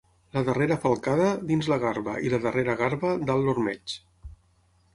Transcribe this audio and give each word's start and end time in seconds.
La 0.35 0.41
darrera 0.45 0.77
falcada, 0.85 1.27
dins 1.51 1.69
la 1.73 1.77
garba 1.83 2.15
i 2.29 2.31
la 2.35 2.39
darrera 2.47 2.77
garba, 2.81 3.13
dalt 3.29 3.47
l'ormeig. 3.51 3.99